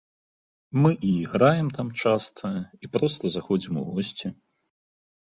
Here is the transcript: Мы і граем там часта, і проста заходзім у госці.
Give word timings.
Мы 0.83 0.91
і 1.09 1.09
граем 1.33 1.67
там 1.75 1.91
часта, 2.03 2.47
і 2.87 2.89
проста 2.95 3.23
заходзім 3.35 3.77
у 3.83 3.83
госці. 3.91 4.27